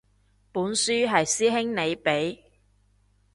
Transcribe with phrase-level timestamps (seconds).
[0.51, 2.39] 本書係師兄你畀